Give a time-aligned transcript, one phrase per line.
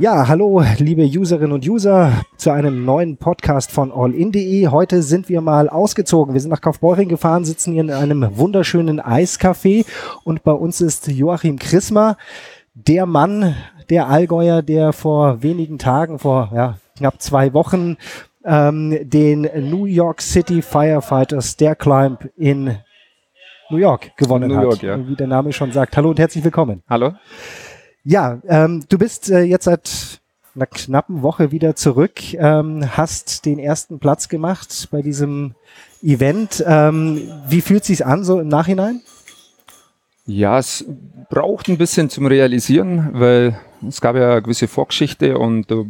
[0.00, 4.68] Ja, hallo, liebe Userinnen und User, zu einem neuen Podcast von allin.de.
[4.68, 6.34] Heute sind wir mal ausgezogen.
[6.34, 9.84] Wir sind nach Kaufbeuring gefahren, sitzen hier in einem wunderschönen Eiscafé
[10.22, 12.16] und bei uns ist Joachim Chrismer,
[12.74, 13.56] der Mann,
[13.90, 17.96] der Allgäuer, der vor wenigen Tagen, vor ja, knapp zwei Wochen,
[18.44, 22.76] ähm, den New York City Firefighters Stair Climb in
[23.68, 24.82] New York gewonnen New York, hat.
[24.82, 25.08] ja.
[25.08, 25.96] Wie der Name schon sagt.
[25.96, 26.84] Hallo und herzlich willkommen.
[26.88, 27.14] Hallo?
[28.08, 30.22] Ja, ähm, du bist äh, jetzt seit
[30.54, 35.54] einer knappen Woche wieder zurück, ähm, hast den ersten Platz gemacht bei diesem
[36.02, 36.64] Event.
[36.66, 39.02] Ähm, wie fühlt sich's an so im Nachhinein?
[40.24, 40.86] Ja, es
[41.28, 45.82] braucht ein bisschen zum Realisieren, weil es gab ja eine gewisse Vorgeschichte und da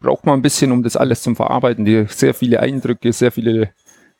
[0.00, 1.84] braucht man ein bisschen, um das alles zum Verarbeiten.
[1.84, 3.70] Die sehr viele Eindrücke, sehr viele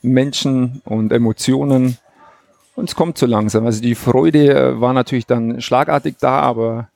[0.03, 1.97] Menschen und Emotionen.
[2.75, 3.67] Und es kommt so langsam.
[3.67, 6.89] Also die Freude äh, war natürlich dann schlagartig da, aber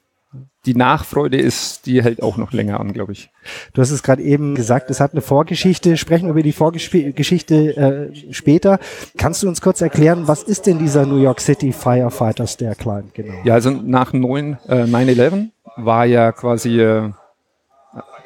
[0.67, 3.31] die Nachfreude ist, die hält auch noch länger an, glaube ich.
[3.73, 5.97] Du hast es gerade eben gesagt, es hat eine Vorgeschichte.
[5.97, 8.79] Sprechen wir über die Vorgeschichte äh, später.
[9.17, 13.15] Kannst du uns kurz erklären, was ist denn dieser New York City Firefighters Stair Climb
[13.15, 13.35] genau?
[13.45, 17.11] Ja, also nach 9, äh, 9-11 war ja quasi äh,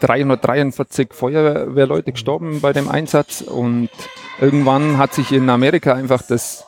[0.01, 3.89] 343 Feuerwehrleute gestorben bei dem Einsatz und
[4.41, 6.67] irgendwann hat sich in Amerika einfach das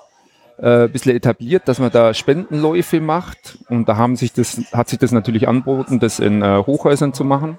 [0.59, 4.89] äh, ein bisschen etabliert, dass man da Spendenläufe macht und da haben sich das, hat
[4.89, 7.59] sich das natürlich angeboten, das in äh, Hochhäusern zu machen.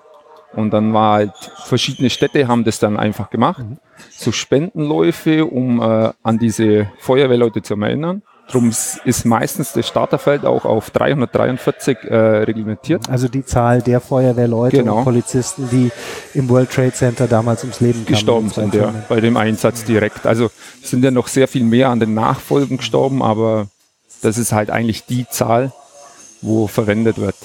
[0.53, 1.33] Und dann war halt,
[1.65, 3.63] verschiedene Städte haben das dann einfach gemacht.
[4.09, 8.23] So Spendenläufe, um äh, an diese Feuerwehrleute zu erinnern.
[8.49, 13.09] Drum ist meistens das Starterfeld auch auf 343 äh, reglementiert.
[13.09, 14.99] Also die Zahl der Feuerwehrleute Genau.
[14.99, 15.91] und Polizisten, die
[16.33, 20.25] im World Trade Center damals ums Leben gestorben sind, ja, bei dem Einsatz direkt.
[20.25, 20.49] Also
[20.81, 23.67] sind ja noch sehr viel mehr an den Nachfolgen gestorben, aber
[24.21, 25.73] das ist halt eigentlich die Zahl,
[26.41, 27.35] wo verwendet wird.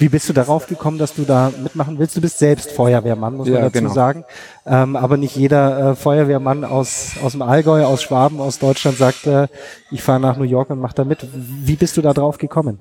[0.00, 2.16] Wie bist du darauf gekommen, dass du da mitmachen willst?
[2.16, 3.92] Du bist selbst Feuerwehrmann, muss man Ja, dazu genau.
[3.92, 4.24] sagen.
[4.64, 9.26] Ähm, aber nicht jeder äh, Feuerwehrmann aus, aus dem Allgäu, aus Schwaben, aus Deutschland sagt,
[9.26, 9.48] äh,
[9.90, 11.26] ich fahre nach New York und mach da mit.
[11.34, 12.80] Wie bist du da drauf gekommen?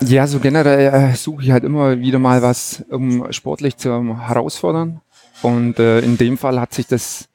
[0.00, 3.90] Ja, so generell äh, suche ich halt immer wieder mal was, um sportlich zu
[4.20, 5.00] herausfordern.
[5.42, 7.28] Und äh, in dem Fall hat sich das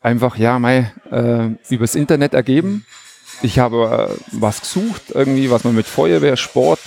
[0.00, 2.84] einfach, ja, mei, äh, übers Internet ergeben.
[3.42, 6.80] Ich habe äh, was gesucht, irgendwie, was man mit Feuerwehr, Sport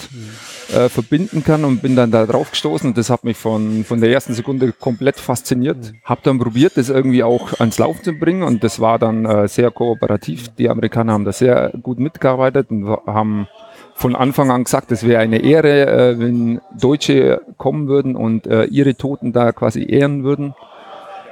[0.73, 4.01] äh, verbinden kann und bin dann da drauf gestoßen und das hat mich von, von
[4.01, 5.93] der ersten Sekunde komplett fasziniert.
[6.03, 9.47] Hab dann probiert, das irgendwie auch ans Laufen zu bringen und das war dann äh,
[9.47, 10.49] sehr kooperativ.
[10.57, 13.47] Die Amerikaner haben da sehr gut mitgearbeitet und haben
[13.95, 18.65] von Anfang an gesagt, es wäre eine Ehre, äh, wenn Deutsche kommen würden und äh,
[18.65, 20.55] ihre Toten da quasi ehren würden.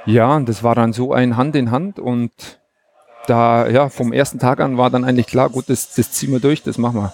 [0.04, 2.57] Ja, und das war dann so ein Hand in Hand und
[3.28, 6.40] da, ja, vom ersten Tag an war dann eigentlich klar, gut, das, das ziehen wir
[6.40, 7.10] durch, das machen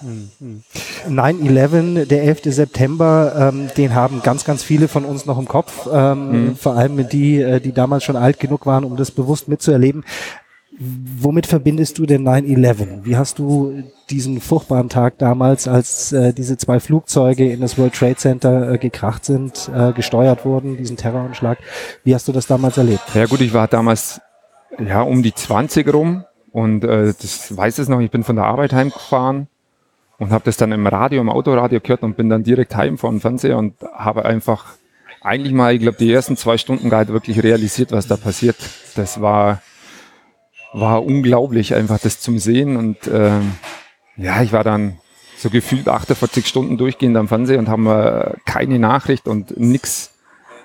[1.07, 1.11] wir.
[1.11, 2.41] 9-11, der 11.
[2.45, 5.87] September, ähm, den haben ganz, ganz viele von uns noch im Kopf.
[5.91, 10.03] Ähm, Vor allem die, äh, die damals schon alt genug waren, um das bewusst mitzuerleben.
[10.77, 13.05] Womit verbindest du denn 9-11?
[13.05, 17.93] Wie hast du diesen furchtbaren Tag damals, als äh, diese zwei Flugzeuge in das World
[17.93, 21.59] Trade Center äh, gekracht sind, äh, gesteuert wurden, diesen Terroranschlag,
[22.03, 23.03] wie hast du das damals erlebt?
[23.13, 24.19] Ja gut, ich war damals
[24.79, 28.45] ja um die 20 rum und äh, das weiß es noch, ich bin von der
[28.45, 29.47] Arbeit heimgefahren
[30.17, 33.09] und habe das dann im Radio, im Autoradio gehört und bin dann direkt heim vor
[33.09, 34.65] dem Fernseher und habe einfach
[35.21, 38.57] eigentlich mal, ich glaube, die ersten zwei Stunden nicht wirklich realisiert, was da passiert.
[38.95, 39.61] Das war,
[40.71, 43.53] war unglaublich, einfach das zum Sehen und ähm,
[44.17, 44.99] ja, ich war dann
[45.37, 50.13] so gefühlt 48 Stunden durchgehend am Fernseher und haben äh, keine Nachricht und nix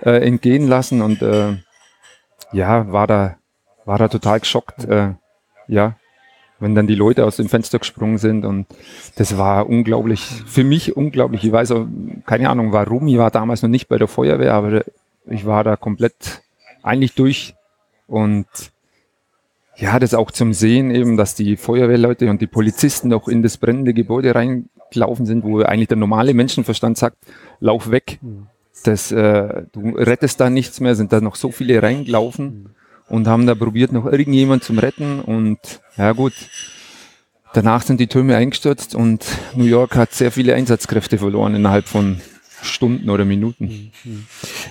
[0.04, 1.56] äh, entgehen lassen und äh,
[2.52, 3.36] ja, war da,
[3.90, 5.14] war da total geschockt, äh,
[5.66, 5.96] ja,
[6.60, 8.66] wenn dann die Leute aus dem Fenster gesprungen sind und
[9.16, 11.42] das war unglaublich, für mich unglaublich.
[11.42, 11.86] Ich weiß auch,
[12.24, 14.84] keine Ahnung warum, ich war damals noch nicht bei der Feuerwehr, aber
[15.26, 16.40] ich war da komplett
[16.84, 17.56] eigentlich durch.
[18.06, 18.46] Und
[19.74, 23.56] ja, das auch zum Sehen eben, dass die Feuerwehrleute und die Polizisten auch in das
[23.56, 27.16] brennende Gebäude reingelaufen sind, wo eigentlich der normale Menschenverstand sagt,
[27.58, 28.20] lauf weg.
[28.84, 32.70] Das, äh, du rettest da nichts mehr, sind da noch so viele reingelaufen
[33.10, 35.58] und haben da probiert, noch irgendjemand zum Retten und
[35.96, 36.32] ja gut,
[37.52, 39.24] danach sind die Türme eingestürzt und
[39.54, 42.20] New York hat sehr viele Einsatzkräfte verloren innerhalb von
[42.62, 43.90] Stunden oder Minuten.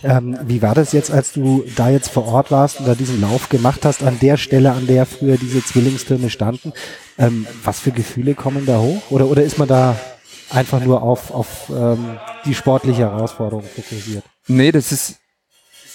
[0.04, 3.20] Ähm, wie war das jetzt, als du da jetzt vor Ort warst und da diesen
[3.20, 6.74] Lauf gemacht hast, an der Stelle, an der früher diese Zwillingstürme standen?
[7.18, 9.02] Ähm, was für Gefühle kommen da hoch?
[9.10, 9.98] Oder, oder ist man da
[10.50, 14.24] einfach nur auf, auf ähm, die sportliche Herausforderung fokussiert?
[14.48, 15.20] Nee, das ist,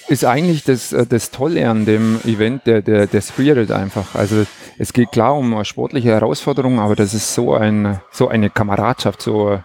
[0.08, 4.14] ist eigentlich das, äh, das Tolle an dem Event, der, der, der Spirit einfach.
[4.14, 4.46] Also
[4.78, 9.60] es geht klar um sportliche Herausforderung, aber das ist so ein, so eine Kameradschaft, so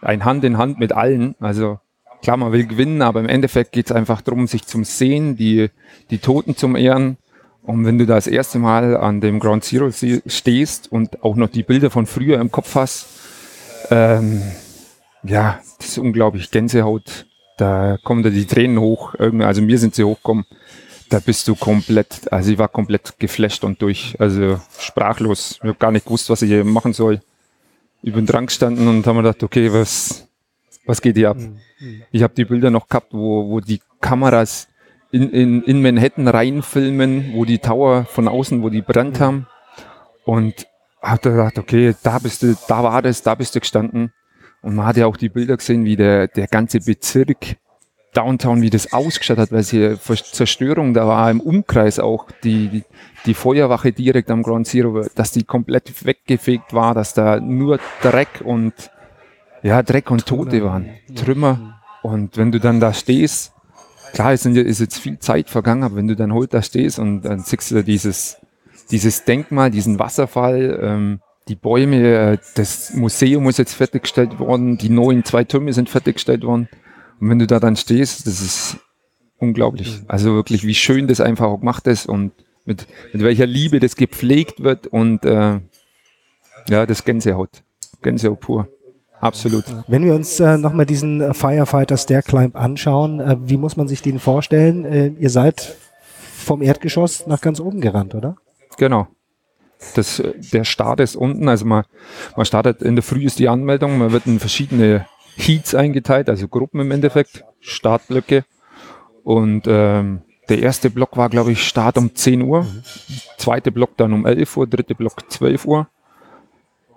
[0.00, 1.34] ein Hand in Hand mit allen.
[1.40, 1.78] Also
[2.22, 5.70] klar, man will gewinnen, aber im Endeffekt geht es einfach darum, sich zum Sehen, die,
[6.10, 7.18] die Toten zum Ehren.
[7.62, 11.48] Und wenn du da das erste Mal an dem Ground Zero stehst und auch noch
[11.48, 13.06] die Bilder von früher im Kopf hast,
[13.90, 14.40] ähm,
[15.24, 17.26] ja, das ist unglaublich Gänsehaut.
[17.56, 19.14] Da kommen da die Tränen hoch.
[19.18, 20.44] Also mir sind sie hochgekommen.
[21.08, 25.52] Da bist du komplett, also ich war komplett geflasht und durch, also sprachlos.
[25.52, 27.20] Ich habe gar nicht gewusst, was ich hier machen soll.
[28.02, 30.26] Ich bin dran gestanden und habe mir gedacht, okay, was,
[30.84, 31.38] was geht hier ab?
[31.38, 32.02] Mhm.
[32.10, 34.68] Ich habe die Bilder noch gehabt, wo, wo die Kameras
[35.12, 39.24] in, in, in Manhattan reinfilmen, wo die Tower von außen, wo die brennt mhm.
[39.24, 39.46] haben.
[40.24, 40.66] Und
[41.00, 44.12] habe gedacht, okay, da bist du, da war das, da bist du gestanden.
[44.66, 47.54] Und man hat ja auch die Bilder gesehen, wie der, der ganze Bezirk
[48.12, 49.96] Downtown, wie das ausgestattet hat, weil sie
[50.32, 52.84] Zerstörung, da war im Umkreis auch die, die,
[53.26, 58.42] die Feuerwache direkt am Ground Zero, dass die komplett weggefegt war, dass da nur Dreck
[58.44, 58.72] und
[59.62, 61.80] ja, Dreck und Tote waren, Trümmer.
[62.02, 63.52] Und wenn du dann da stehst,
[64.14, 67.22] klar, es ist jetzt viel Zeit vergangen, aber wenn du dann heute da stehst und
[67.22, 68.38] dann siehst du dieses,
[68.90, 74.88] dieses Denkmal, diesen Wasserfall, ähm, die Bäume, äh, das Museum ist jetzt fertiggestellt worden, die
[74.88, 76.68] neuen zwei Türme sind fertiggestellt worden.
[77.20, 78.78] Und wenn du da dann stehst, das ist
[79.38, 80.02] unglaublich.
[80.08, 82.32] Also wirklich, wie schön das einfach auch gemacht ist und
[82.64, 85.60] mit, mit welcher Liebe das gepflegt wird und äh,
[86.68, 87.62] ja, das Gänsehaut.
[88.02, 88.68] Gänsehaut pur.
[89.20, 89.64] Absolut.
[89.88, 94.02] Wenn wir uns äh, nochmal diesen Firefighter Stair Climb anschauen, äh, wie muss man sich
[94.02, 94.84] den vorstellen?
[94.84, 95.76] Äh, ihr seid
[96.36, 98.36] vom Erdgeschoss nach ganz oben gerannt, oder?
[98.76, 99.08] Genau.
[99.94, 101.84] Das, äh, der Start ist unten, also man,
[102.36, 105.06] man startet in der Früh ist die Anmeldung, man wird in verschiedene
[105.36, 108.44] Heats eingeteilt, also Gruppen im Endeffekt, Startblöcke.
[109.22, 112.82] Und ähm, der erste Block war, glaube ich, Start um 10 Uhr, mhm.
[113.36, 115.88] zweite Block dann um 11 Uhr, dritte Block 12 Uhr.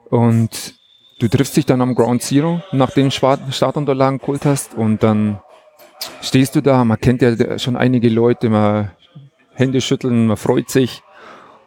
[0.10, 0.76] Und
[1.20, 4.74] du triffst dich dann am Ground Zero, nachdem du Startunterlagen geholt hast.
[4.74, 5.40] Und dann
[6.22, 8.92] stehst du da, man kennt ja schon einige Leute, man
[9.54, 11.02] Hände schütteln, man freut sich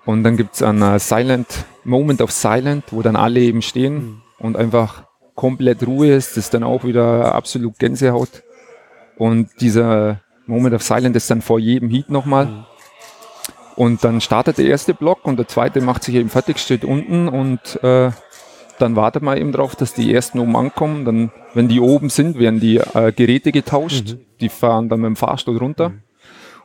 [0.04, 4.22] und dann gibt's einen Silent, Moment of Silent, wo dann alle eben stehen mhm.
[4.38, 5.04] und einfach
[5.34, 8.42] komplett Ruhe ist, das ist dann auch wieder absolut Gänsehaut
[9.16, 12.46] und dieser Moment of Silent ist dann vor jedem Heat nochmal.
[12.46, 12.64] Mhm.
[13.74, 17.28] Und dann startet der erste Block und der zweite macht sich eben fertig, steht unten
[17.28, 18.10] und äh,
[18.78, 21.04] dann wartet man eben drauf, dass die ersten oben ankommen.
[21.04, 24.14] Dann, wenn die oben sind, werden die äh, Geräte getauscht.
[24.14, 24.20] Mhm.
[24.40, 26.01] Die fahren dann mit dem Fahrstuhl runter mhm.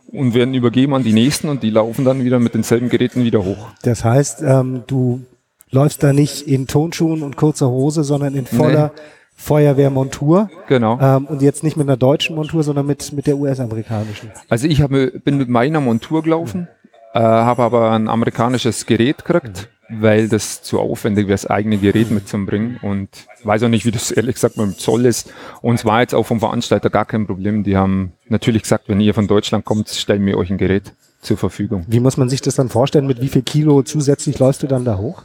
[0.08, 3.44] Und werden übergeben an die nächsten und die laufen dann wieder mit denselben Geräten wieder
[3.44, 3.70] hoch.
[3.84, 5.22] Das heißt, ähm, du
[5.70, 9.02] läufst da nicht in Tonschuhen und kurzer Hose, sondern in voller nee.
[9.36, 10.50] Feuerwehrmontur.
[10.68, 11.00] Genau.
[11.00, 14.32] Ähm, und jetzt nicht mit einer deutschen Montur, sondern mit, mit der US-amerikanischen.
[14.50, 16.68] Also ich hab, bin mit meiner Montur gelaufen, mhm.
[17.14, 19.70] äh, habe aber ein amerikanisches Gerät gekriegt.
[19.72, 22.80] Mhm weil das zu aufwendig wäre, das eigene Gerät mitzubringen.
[22.82, 23.10] Und
[23.44, 25.32] weiß auch nicht, wie das ehrlich gesagt mit dem Zoll ist.
[25.62, 27.64] Und es war jetzt auch vom Veranstalter gar kein Problem.
[27.64, 31.38] Die haben natürlich gesagt, wenn ihr von Deutschland kommt, stellen wir euch ein Gerät zur
[31.38, 31.86] Verfügung.
[31.88, 33.08] Wie muss man sich das dann vorstellen?
[33.08, 35.24] Mit wie viel Kilo zusätzlich läufst du dann da hoch?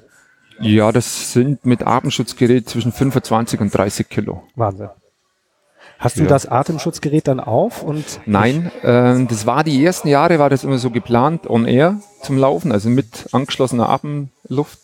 [0.61, 4.43] Ja, das sind mit Atemschutzgerät zwischen 25 und 30 Kilo.
[4.55, 4.91] Wahnsinn.
[5.99, 6.29] Hast du ja.
[6.29, 7.83] das Atemschutzgerät dann auf?
[7.83, 12.01] Und Nein, äh, das war die ersten Jahre, war das immer so geplant, on air
[12.23, 13.89] zum Laufen, also mit angeschlossener
[14.53, 14.79] Atemluft.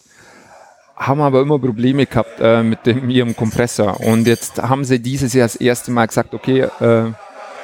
[0.97, 4.01] Haben aber immer Probleme gehabt äh, mit dem ihrem Kompressor.
[4.01, 7.13] Und jetzt haben sie dieses Jahr das erste Mal gesagt, okay, äh,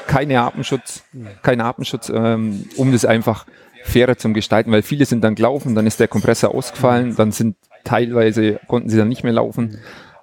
[0.07, 1.03] keine Atemschutz,
[1.43, 3.47] kein Atemschutz, ähm, um das einfach
[3.83, 7.57] fairer zu gestalten, weil viele sind dann gelaufen, dann ist der Kompressor ausgefallen, dann sind
[7.85, 9.79] teilweise konnten sie dann nicht mehr laufen.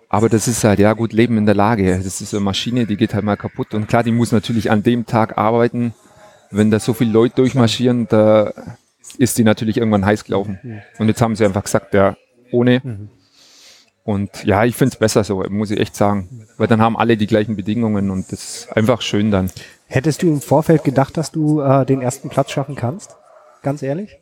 [0.07, 1.99] Aber das ist halt, ja gut, Leben in der Lage.
[2.03, 3.73] Das ist eine Maschine, die geht halt mal kaputt.
[3.73, 5.93] Und klar, die muss natürlich an dem Tag arbeiten.
[6.49, 8.51] Wenn da so viele Leute durchmarschieren, da
[9.17, 10.81] ist die natürlich irgendwann heiß gelaufen.
[10.99, 12.15] Und jetzt haben sie einfach gesagt, ja,
[12.51, 13.09] ohne.
[14.03, 16.47] Und ja, ich finde es besser so, muss ich echt sagen.
[16.57, 19.51] Weil dann haben alle die gleichen Bedingungen und das ist einfach schön dann.
[19.87, 23.15] Hättest du im Vorfeld gedacht, dass du äh, den ersten Platz schaffen kannst?
[23.61, 24.17] Ganz ehrlich?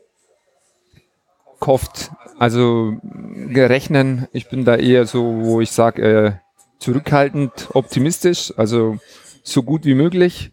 [1.60, 2.12] gehofft.
[2.38, 6.32] Also gerechnen, ich bin da eher so, wo ich sage, äh,
[6.80, 8.98] zurückhaltend optimistisch, also
[9.44, 10.52] so gut wie möglich,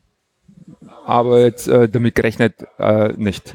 [1.05, 3.55] aber jetzt äh, damit gerechnet äh, nicht.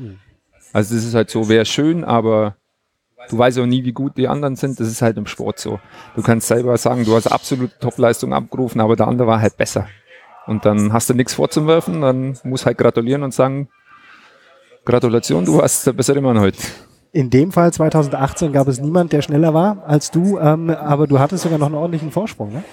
[0.74, 2.56] Also das ist halt so, wäre schön, aber
[3.30, 4.80] du weißt auch nie, wie gut die anderen sind.
[4.80, 5.80] Das ist halt im Sport so.
[6.16, 9.88] Du kannst selber sagen, du hast absolute Topleistung abgerufen, aber der andere war halt besser.
[10.48, 13.70] Und dann hast du nichts vorzuwerfen, dann musst halt gratulieren und sagen,
[14.86, 16.58] Gratulation, du hast der bessere Mann heute.
[17.12, 21.20] In dem Fall 2018 gab es niemand, der schneller war als du, ähm, aber du
[21.20, 22.64] hattest sogar noch einen ordentlichen Vorsprung, ne?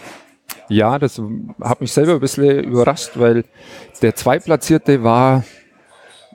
[0.68, 1.20] Ja, das
[1.62, 3.44] hat mich selber ein bisschen überrascht, weil
[4.00, 5.44] der Zweitplatzierte war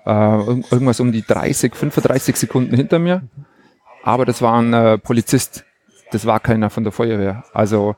[0.06, 3.24] irgendwas um die 30, 35 Sekunden hinter mir.
[4.04, 5.64] Aber das war ein äh, Polizist.
[6.12, 7.44] Das war keiner von der Feuerwehr.
[7.54, 7.96] Also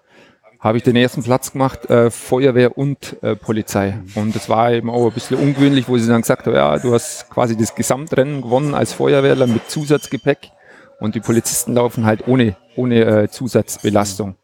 [0.59, 4.00] habe ich den ersten Platz gemacht, äh, Feuerwehr und äh, Polizei.
[4.15, 6.93] Und das war eben auch ein bisschen ungewöhnlich, wo sie dann gesagt haben, ja, du
[6.93, 10.51] hast quasi das Gesamtrennen gewonnen als Feuerwehrler mit Zusatzgepäck
[11.00, 14.35] und die Polizisten laufen halt ohne, ohne äh, Zusatzbelastung.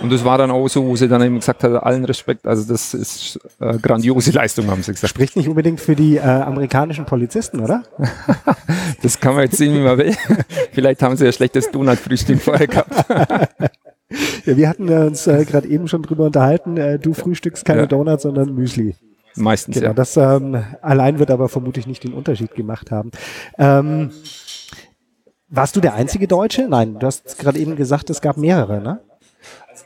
[0.00, 2.70] Und das war dann auch so, wo sie dann eben gesagt hat, allen Respekt, also
[2.70, 5.10] das ist äh, grandiose Leistung, haben sie gesagt.
[5.10, 7.84] Spricht nicht unbedingt für die äh, amerikanischen Polizisten, oder?
[9.02, 10.14] das kann man jetzt sehen, wie man will.
[10.72, 12.92] Vielleicht haben sie ja schlechtes Donut-Frühstück vorher gehabt.
[14.44, 17.86] ja, wir hatten uns äh, gerade eben schon drüber unterhalten, äh, du frühstückst keine ja.
[17.86, 18.94] Donuts, sondern Müsli.
[19.36, 19.94] Meistens, genau, ja.
[19.94, 23.10] Das ähm, allein wird aber vermutlich nicht den Unterschied gemacht haben.
[23.58, 24.10] Ähm,
[25.48, 26.68] warst du der einzige Deutsche?
[26.68, 29.00] Nein, du hast gerade eben gesagt, es gab mehrere, ne?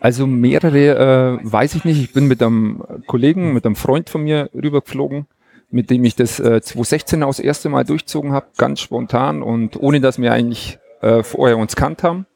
[0.01, 2.01] Also mehrere äh, weiß ich nicht.
[2.01, 5.27] Ich bin mit einem Kollegen, mit einem Freund von mir rübergeflogen,
[5.71, 10.01] mit dem ich das äh, 2016 aus erste Mal durchzogen habe, ganz spontan und ohne
[10.01, 12.27] dass wir eigentlich äh, vorher uns kannt haben.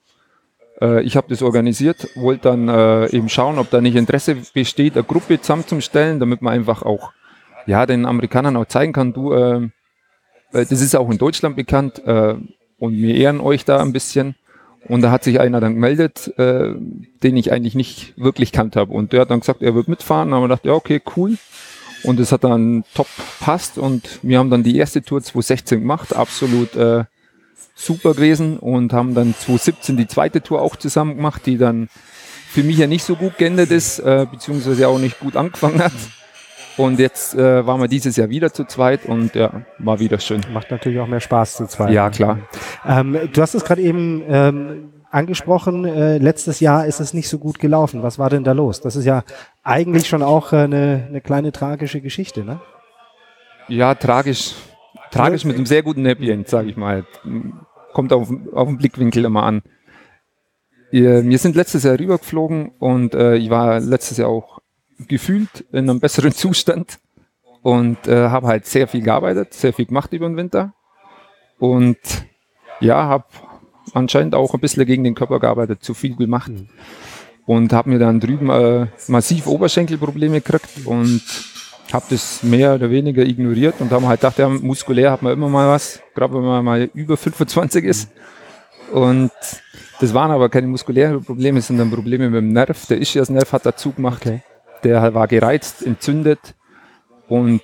[0.80, 4.94] Äh, ich habe das organisiert, wollte dann äh, eben schauen, ob da nicht Interesse besteht,
[4.94, 7.12] eine Gruppe zusammenzustellen, damit man einfach auch
[7.66, 9.68] ja den Amerikanern auch zeigen kann, du, äh,
[10.52, 12.34] das ist auch in Deutschland bekannt äh,
[12.78, 14.34] und wir ehren euch da ein bisschen.
[14.88, 16.74] Und da hat sich einer dann gemeldet, äh,
[17.22, 18.92] den ich eigentlich nicht wirklich kannt habe.
[18.92, 20.30] Und der hat dann gesagt, er wird mitfahren.
[20.30, 21.38] Da haben wir gedacht, ja, okay, cool.
[22.02, 23.06] Und es hat dann top
[23.40, 23.78] passt.
[23.78, 27.04] Und wir haben dann die erste Tour 2016 gemacht, absolut äh,
[27.74, 28.58] super gewesen.
[28.58, 31.88] Und haben dann 2017 die zweite Tour auch zusammen gemacht, die dann
[32.48, 35.92] für mich ja nicht so gut geendet ist, äh, beziehungsweise auch nicht gut angefangen hat.
[36.76, 40.40] Und jetzt äh, waren wir dieses Jahr wieder zu zweit und ja, war wieder schön.
[40.52, 41.90] Macht natürlich auch mehr Spaß zu zweit.
[41.92, 42.38] Ja, klar.
[42.86, 47.38] Ähm, du hast es gerade eben ähm, angesprochen, äh, letztes Jahr ist es nicht so
[47.38, 48.02] gut gelaufen.
[48.02, 48.80] Was war denn da los?
[48.80, 49.22] Das ist ja
[49.62, 52.60] eigentlich schon auch äh, eine, eine kleine tragische Geschichte, ne?
[53.68, 54.54] Ja, tragisch.
[55.10, 57.04] Tragisch mit einem sehr guten Happy End, sage ich mal.
[57.92, 59.62] Kommt auf, auf den Blickwinkel immer an.
[60.90, 64.61] Wir sind letztes Jahr rübergeflogen und äh, ich war letztes Jahr auch
[65.08, 66.98] gefühlt in einem besseren Zustand
[67.62, 70.74] und äh, habe halt sehr viel gearbeitet, sehr viel gemacht über den Winter
[71.58, 71.98] und
[72.80, 73.26] ja, habe
[73.94, 76.50] anscheinend auch ein bisschen gegen den Körper gearbeitet, zu viel gemacht
[77.46, 81.22] und habe mir dann drüben äh, massiv Oberschenkelprobleme gekriegt und
[81.92, 85.48] habe das mehr oder weniger ignoriert und habe halt gedacht, ja, muskulär hat man immer
[85.48, 88.10] mal was, gerade wenn man mal über 25 ist.
[88.92, 89.30] Und
[90.00, 92.86] das waren aber keine muskulären Probleme, sondern Probleme mit dem Nerv.
[92.86, 94.22] Der Ischias-Nerv hat dazu gemacht.
[94.24, 94.42] Okay
[94.84, 96.54] der war gereizt, entzündet
[97.28, 97.62] und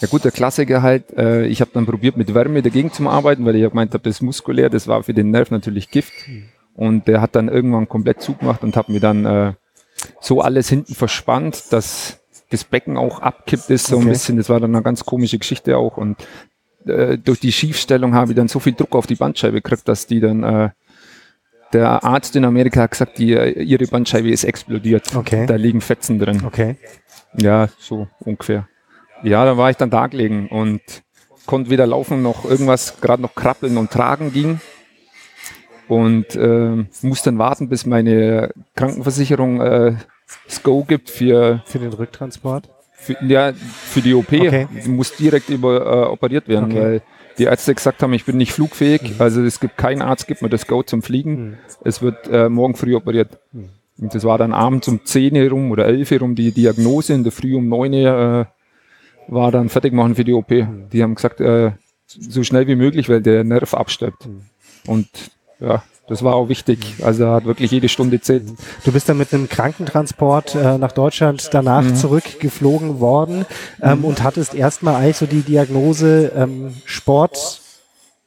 [0.00, 3.44] ja gut, der Klassiker halt, äh, ich habe dann probiert mit Wärme dagegen zu arbeiten,
[3.44, 6.12] weil ich gemeint habe, das ist muskulär, das war für den Nerv natürlich Gift.
[6.74, 9.54] Und der hat dann irgendwann komplett zugemacht und hat mir dann äh,
[10.20, 14.06] so alles hinten verspannt, dass das Becken auch abkippt ist so okay.
[14.06, 15.96] ein bisschen, das war dann eine ganz komische Geschichte auch.
[15.96, 16.16] Und
[16.86, 20.06] äh, durch die Schiefstellung habe ich dann so viel Druck auf die Bandscheibe gekriegt, dass
[20.06, 20.70] die dann äh,
[21.72, 25.14] der Arzt in Amerika hat gesagt, die, ihre Bandscheibe ist explodiert.
[25.14, 25.46] Okay.
[25.46, 26.42] Da liegen Fetzen drin.
[26.44, 26.76] Okay.
[27.36, 28.68] Ja, so ungefähr.
[29.22, 30.80] Ja, da war ich dann da gelegen und
[31.46, 34.60] konnte weder laufen noch irgendwas, gerade noch krabbeln und tragen ging.
[35.88, 39.94] Und äh, musste dann warten, bis meine Krankenversicherung äh,
[40.46, 42.68] das Go gibt für, für den Rücktransport.
[42.92, 44.32] Für, ja, für die OP.
[44.32, 44.68] Okay.
[44.84, 46.80] Du musst direkt über, äh, operiert werden, okay.
[46.80, 47.02] weil
[47.38, 49.02] die Ärzte gesagt haben, ich bin nicht flugfähig.
[49.02, 49.14] Mhm.
[49.18, 51.50] Also es gibt keinen Arzt, gibt mir das Go zum Fliegen.
[51.50, 51.54] Mhm.
[51.84, 53.38] Es wird äh, morgen früh operiert.
[53.52, 53.70] Mhm.
[54.00, 57.14] Und das war dann abends um 10 Uhr rum oder 11 Uhr rum die Diagnose.
[57.14, 58.48] In der Früh um 9 Uhr
[59.28, 60.50] äh, war dann fertig machen für die OP.
[60.50, 60.88] Mhm.
[60.92, 61.72] Die haben gesagt, äh,
[62.06, 64.26] so schnell wie möglich, weil der Nerv abstirbt.
[64.26, 64.42] Mhm.
[64.86, 65.08] Und
[65.60, 66.96] ja, das war auch wichtig.
[67.02, 68.44] Also er hat wirklich jede Stunde zählt.
[68.84, 71.94] Du bist dann mit einem Krankentransport äh, nach Deutschland danach mhm.
[71.94, 73.44] zurückgeflogen worden
[73.82, 74.04] ähm, mhm.
[74.06, 77.60] und hattest erstmal eigentlich so die Diagnose ähm, Sport.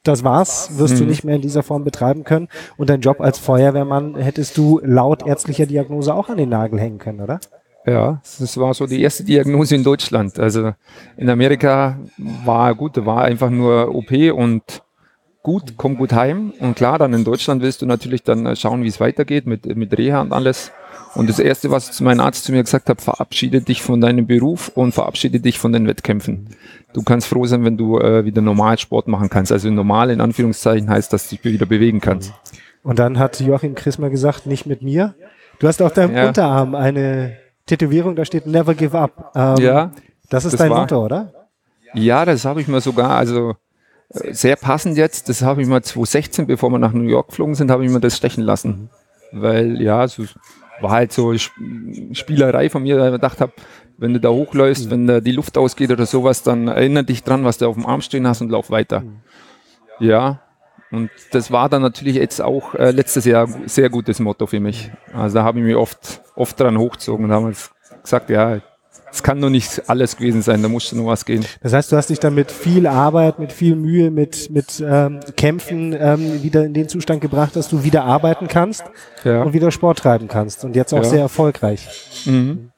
[0.03, 0.99] Das war's, wirst mhm.
[0.99, 2.47] du nicht mehr in dieser Form betreiben können.
[2.77, 6.97] Und dein Job als Feuerwehrmann hättest du laut ärztlicher Diagnose auch an den Nagel hängen
[6.99, 7.39] können, oder?
[7.85, 10.39] Ja, das war so die erste Diagnose in Deutschland.
[10.39, 10.73] Also
[11.17, 11.97] in Amerika
[12.45, 14.83] war gut, war einfach nur OP und
[15.43, 16.53] gut, komm gut heim.
[16.59, 19.65] Und klar, dann in Deutschland willst du natürlich dann äh, schauen, wie es weitergeht mit,
[19.75, 20.71] mit Reha und alles.
[21.13, 24.69] Und das Erste, was mein Arzt zu mir gesagt hat, verabschiede dich von deinem Beruf
[24.69, 26.49] und verabschiede dich von den Wettkämpfen.
[26.93, 29.51] Du kannst froh sein, wenn du äh, wieder normal Sport machen kannst.
[29.51, 32.33] Also normal in Anführungszeichen heißt, dass du dich wieder bewegen kannst.
[32.83, 35.15] Und dann hat Joachim Chrismer gesagt, nicht mit mir.
[35.59, 36.27] Du hast auf deinem ja.
[36.27, 39.31] Unterarm eine Tätowierung, da steht Never Give Up.
[39.35, 39.91] Ähm, ja.
[40.29, 41.33] Das ist das dein war, Motto, oder?
[41.93, 43.55] Ja, das habe ich mir sogar, also
[44.13, 47.71] sehr passend jetzt, das habe ich mal 2016, bevor wir nach New York geflogen sind,
[47.71, 48.89] habe ich mir das stechen lassen.
[49.31, 50.25] Weil ja, so
[50.81, 53.53] war halt so Spielerei von mir, da ich gedacht habe,
[53.97, 54.91] wenn du da hochläufst, mhm.
[54.91, 57.85] wenn da die Luft ausgeht oder sowas, dann erinnere dich dran, was du auf dem
[57.85, 59.01] Arm stehen hast und lauf weiter.
[59.01, 59.21] Mhm.
[59.99, 60.41] Ja,
[60.91, 64.91] und das war dann natürlich jetzt auch äh, letztes Jahr sehr gutes Motto für mich.
[65.13, 67.55] Also da habe ich mir oft oft dran hochgezogen und haben
[68.01, 68.59] gesagt, ja,
[69.11, 71.45] es kann nur nicht alles gewesen sein, da musste nur was gehen.
[71.61, 75.19] Das heißt, du hast dich dann mit viel Arbeit, mit viel Mühe, mit, mit ähm,
[75.35, 78.83] Kämpfen ähm, wieder in den Zustand gebracht, dass du wieder arbeiten kannst
[79.23, 79.43] ja.
[79.43, 81.03] und wieder Sport treiben kannst und jetzt auch ja.
[81.03, 81.87] sehr erfolgreich.
[82.25, 82.71] Mhm.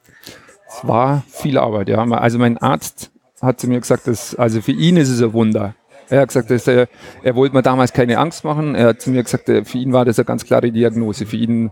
[0.68, 2.02] Es war viel Arbeit, ja.
[2.02, 5.74] Also mein Arzt hat zu mir gesagt, dass, also für ihn ist es ein Wunder.
[6.08, 6.88] Er hat gesagt, er,
[7.22, 8.74] er wollte mir damals keine Angst machen.
[8.74, 11.26] Er hat zu mir gesagt, für ihn war das eine ganz klare Diagnose.
[11.26, 11.70] Für ihn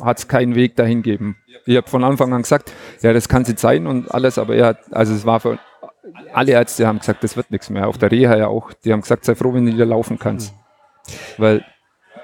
[0.00, 1.36] hat es keinen Weg dahin gegeben.
[1.66, 2.72] Ich habe von Anfang an gesagt,
[3.02, 5.58] ja, das kann sie sein und alles, aber er hat, also es war für
[6.32, 7.88] alle Ärzte haben gesagt, das wird nichts mehr.
[7.88, 8.72] Auf der Reha ja auch.
[8.84, 10.54] Die haben gesagt, sei froh, wenn du wieder laufen kannst.
[11.38, 11.64] Weil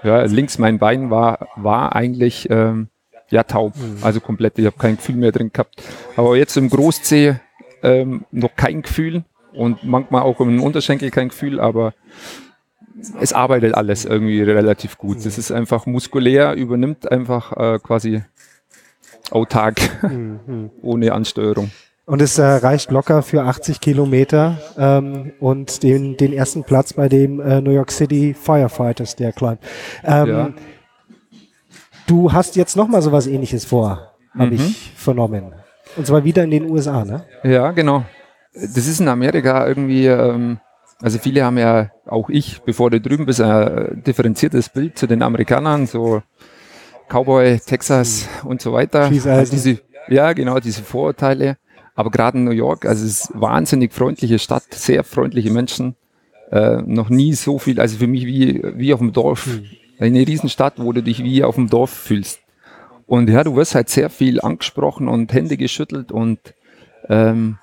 [0.03, 2.89] ja, links mein Bein war, war eigentlich ähm,
[3.31, 4.59] ja taub, also komplett.
[4.59, 5.83] Ich habe kein Gefühl mehr drin gehabt.
[6.17, 7.37] Aber jetzt im Großzeh
[7.83, 11.95] ähm, noch kein Gefühl und manchmal auch im Unterschenkel kein Gefühl, aber
[13.21, 15.19] es arbeitet alles irgendwie relativ gut.
[15.25, 18.23] Es ist einfach muskulär, übernimmt einfach äh, quasi
[19.31, 20.71] autark, mhm.
[20.83, 21.71] ohne Ansteuerung.
[22.07, 27.09] Und es äh, reicht locker für 80 Kilometer ähm, und den, den ersten Platz bei
[27.09, 29.61] dem äh, New York City Firefighters, der Climb.
[30.03, 30.51] Ähm, ja.
[32.09, 34.57] Du hast jetzt nochmal sowas ähnliches vor, habe mhm.
[34.57, 35.55] ich vernommen.
[35.97, 37.25] Und zwar wieder in den USA, ne?
[37.45, 38.05] Ja, genau.
[38.53, 40.59] Das ist in Amerika irgendwie, ähm,
[41.01, 45.23] also viele haben ja, auch ich, bevor du drüben bist, ein differenziertes Bild zu den
[45.23, 46.23] Amerikanern, so
[47.09, 49.05] Cowboy, Texas und so weiter.
[49.05, 51.57] Also diese, ja, genau, diese Vorurteile.
[51.95, 55.97] Aber gerade in New York, also es ist wahnsinnig freundliche Stadt, sehr freundliche Menschen.
[56.51, 59.47] Äh, noch nie so viel, also für mich wie, wie auf dem Dorf.
[59.47, 59.67] Mhm.
[59.99, 62.41] Eine Riesenstadt, wo du dich wie auf dem Dorf fühlst.
[63.07, 66.39] Und ja, du wirst halt sehr viel angesprochen und Hände geschüttelt und
[67.09, 67.59] ähm,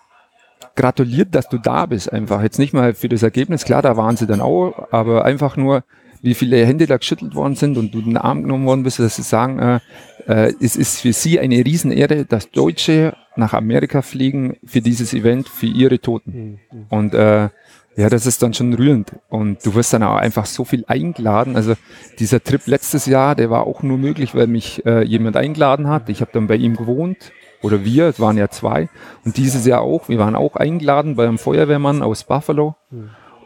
[0.77, 2.41] gratuliert, dass du da bist einfach.
[2.41, 5.83] Jetzt nicht mal für das Ergebnis, klar, da waren sie dann auch, aber einfach nur,
[6.21, 9.17] wie viele Hände da geschüttelt worden sind und du den Arm genommen worden bist, dass
[9.17, 9.79] sie sagen, äh,
[10.27, 15.49] äh, es ist für sie eine Riesenehre, dass Deutsche nach Amerika fliegen für dieses Event,
[15.49, 16.59] für ihre Toten.
[16.71, 16.85] Mhm.
[16.89, 17.49] Und äh,
[17.97, 19.11] ja, das ist dann schon rührend.
[19.27, 21.55] Und du wirst dann auch einfach so viel eingeladen.
[21.55, 21.73] Also
[22.19, 26.07] dieser Trip letztes Jahr, der war auch nur möglich, weil mich äh, jemand eingeladen hat.
[26.09, 27.31] Ich habe dann bei ihm gewohnt.
[27.61, 28.89] Oder wir, es waren ja zwei.
[29.25, 30.09] Und dieses Jahr auch.
[30.09, 32.75] Wir waren auch eingeladen bei einem Feuerwehrmann aus Buffalo.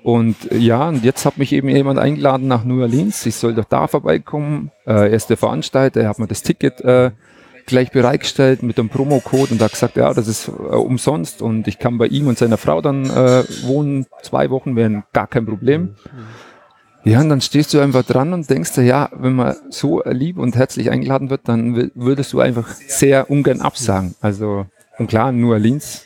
[0.04, 3.26] Und ja, und jetzt hat mich eben jemand eingeladen nach New Orleans.
[3.26, 4.72] Ich soll doch da vorbeikommen.
[4.86, 7.12] Äh, er ist der Veranstalter, er hat mir das Ticket äh,
[7.68, 11.78] gleich bereitgestellt mit dem Promocode und hat gesagt, ja, das ist äh, umsonst und ich
[11.78, 14.08] kann bei ihm und seiner Frau dann äh, wohnen.
[14.24, 15.96] Zwei Wochen wären gar kein Problem.
[17.04, 20.38] Ja, und dann stehst du einfach dran und denkst dir, ja, wenn man so lieb
[20.38, 24.16] und herzlich eingeladen wird, dann würdest du einfach sehr ungern absagen.
[24.22, 24.66] Also,
[24.98, 26.06] und klar, New Orleans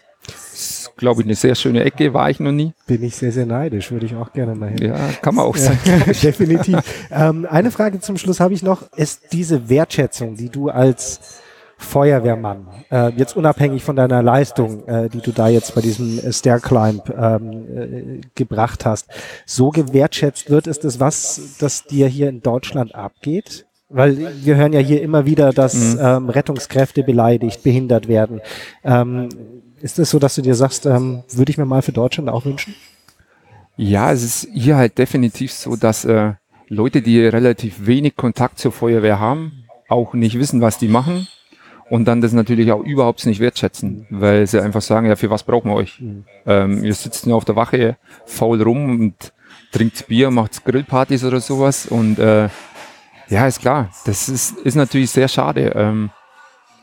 [0.54, 2.74] ist, glaube ich, eine sehr schöne Ecke, war ich noch nie.
[2.88, 4.78] Bin ich sehr, sehr neidisch, würde ich auch gerne mal hin.
[4.78, 5.80] Ja, kann man auch sagen.
[6.24, 6.80] Definitiv.
[7.12, 8.84] ähm, eine Frage zum Schluss habe ich noch.
[8.96, 11.42] Ist diese Wertschätzung, die du als
[11.78, 16.60] Feuerwehrmann, äh, jetzt unabhängig von deiner Leistung, äh, die du da jetzt bei diesem Stair
[16.60, 19.08] Climb ähm, äh, gebracht hast,
[19.46, 23.66] so gewertschätzt wird, ist das was, das dir hier in Deutschland abgeht?
[23.90, 26.00] Weil wir hören ja hier immer wieder, dass mhm.
[26.02, 28.42] ähm, Rettungskräfte beleidigt, behindert werden.
[28.84, 29.30] Ähm,
[29.82, 32.30] ist es das so, dass du dir sagst, ähm, würde ich mir mal für Deutschland
[32.30, 32.74] auch wünschen?
[33.78, 36.34] Ja, es ist hier halt definitiv so, dass äh,
[36.68, 41.28] Leute, die relativ wenig Kontakt zur Feuerwehr haben, auch nicht wissen, was die machen
[41.90, 45.44] und dann das natürlich auch überhaupt nicht wertschätzen, weil sie einfach sagen, ja, für was
[45.44, 46.00] brauchen wir euch?
[46.00, 46.26] Mhm.
[46.46, 49.34] Ähm, ihr sitzt nur auf der Wache faul rum und
[49.72, 52.50] trinkt Bier, macht Grillpartys oder sowas und äh,
[53.30, 55.72] ja, ist klar, das ist, ist natürlich sehr schade.
[55.76, 56.12] Ähm,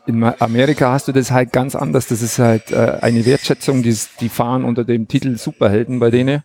[0.06, 2.08] in Amerika hast du das halt ganz anders.
[2.08, 6.42] Das ist halt äh, eine Wertschätzung, die, die fahren unter dem Titel Superhelden bei denen.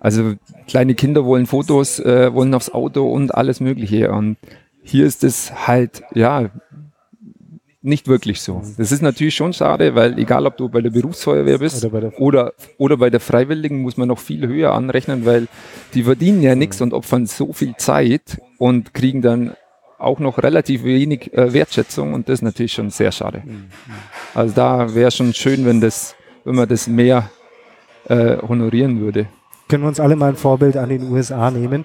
[0.00, 0.34] Also
[0.66, 4.10] kleine Kinder wollen Fotos, äh, wollen aufs Auto und alles Mögliche.
[4.10, 4.36] Und
[4.82, 6.50] hier ist es halt, ja,
[7.84, 8.62] nicht wirklich so.
[8.78, 12.00] Das ist natürlich schon schade, weil egal ob du bei der Berufsfeuerwehr bist oder bei
[12.00, 15.48] der, oder, oder bei der Freiwilligen, muss man noch viel höher anrechnen, weil
[15.92, 19.52] die verdienen ja nichts und opfern so viel Zeit und kriegen dann
[19.98, 23.42] auch noch relativ wenig äh, Wertschätzung und das ist natürlich schon sehr schade.
[24.34, 27.30] Also da wäre schon schön, wenn das, wenn man das mehr
[28.08, 29.26] äh, honorieren würde.
[29.68, 31.84] Können wir uns alle mal ein Vorbild an den USA nehmen?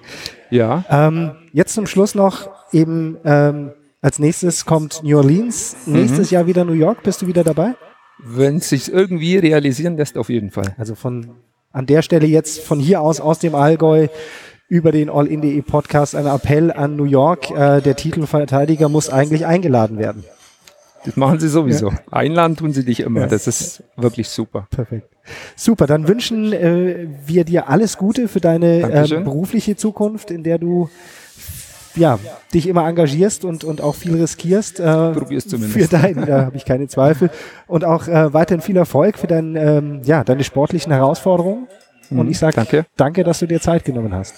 [0.50, 0.84] Ja.
[0.88, 5.76] Ähm, jetzt zum Schluss noch eben ähm, als nächstes kommt New Orleans.
[5.86, 6.34] Nächstes mhm.
[6.34, 7.02] Jahr wieder New York.
[7.02, 7.74] Bist du wieder dabei?
[8.18, 10.74] Wenn es sich irgendwie realisieren lässt, auf jeden Fall.
[10.78, 11.30] Also von
[11.72, 14.08] an der Stelle jetzt von hier aus, aus dem Allgäu,
[14.68, 17.50] über den All-In.de Podcast ein Appell an New York.
[17.50, 20.24] Äh, der Titelverteidiger muss eigentlich eingeladen werden.
[21.04, 21.90] Das machen sie sowieso.
[21.90, 21.98] Ja.
[22.10, 23.22] Einladen tun sie dich immer.
[23.22, 23.26] Ja.
[23.26, 24.68] Das ist wirklich super.
[24.70, 25.08] Perfekt.
[25.56, 30.58] Super, dann wünschen äh, wir dir alles Gute für deine äh, berufliche Zukunft, in der
[30.58, 30.88] du
[31.94, 32.18] ja,
[32.54, 34.80] dich immer engagierst und, und auch viel riskierst.
[34.80, 35.90] Äh, Probier's zumindest.
[35.90, 37.30] Für deinen, da habe ich keine Zweifel.
[37.66, 41.66] Und auch äh, weiterhin viel Erfolg für dein, ähm, ja, deine sportlichen Herausforderungen.
[42.10, 42.86] Und mhm, ich sage danke.
[42.96, 44.34] danke, dass du dir Zeit genommen hast.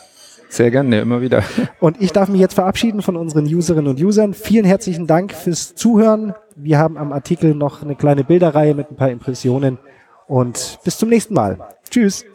[0.48, 1.42] Sehr gerne, immer wieder.
[1.80, 4.34] Und ich darf mich jetzt verabschieden von unseren Userinnen und Usern.
[4.34, 6.34] Vielen herzlichen Dank fürs Zuhören.
[6.56, 9.78] Wir haben am Artikel noch eine kleine Bilderreihe mit ein paar Impressionen.
[10.26, 11.58] Und bis zum nächsten Mal.
[11.88, 12.26] Tschüss.